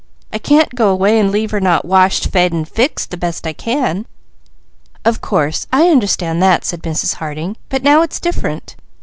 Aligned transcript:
"I 0.33 0.39
can't 0.39 0.73
go 0.73 0.89
away 0.89 1.19
and 1.19 1.29
leave 1.31 1.51
her 1.51 1.61
not 1.61 1.85
washed, 1.85 2.29
fed, 2.29 2.51
and 2.51 2.67
fixed 2.67 3.11
the 3.11 3.17
best 3.17 3.45
I 3.45 3.53
can." 3.53 4.07
"Of 5.05 5.21
course 5.21 5.67
I 5.71 5.89
understand 5.89 6.41
that," 6.41 6.65
said 6.65 6.81
Mrs. 6.81 7.13
Harding, 7.17 7.55
"but 7.69 7.83
now 7.83 8.01
it's 8.01 8.19
different. 8.19 8.75